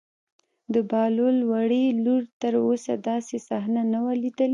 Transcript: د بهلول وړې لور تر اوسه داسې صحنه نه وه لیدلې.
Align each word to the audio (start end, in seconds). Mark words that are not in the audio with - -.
د 0.73 0.75
بهلول 0.89 1.37
وړې 1.51 1.85
لور 2.03 2.21
تر 2.41 2.53
اوسه 2.65 2.93
داسې 3.09 3.35
صحنه 3.49 3.81
نه 3.93 3.99
وه 4.03 4.13
لیدلې. 4.21 4.49